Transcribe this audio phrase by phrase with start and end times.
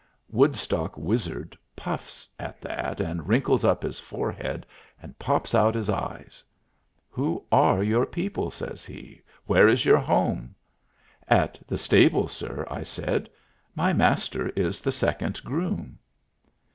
[0.29, 4.65] Woodstock Wizard puffs at that and wrinkles up his forehead
[4.99, 6.43] and pops out his eyes.
[7.11, 9.21] "Who are your people?" says he.
[9.45, 10.55] "Where is your home?"
[11.27, 13.29] "At the stable, sir," I said.
[13.75, 15.99] "My Master is the second groom."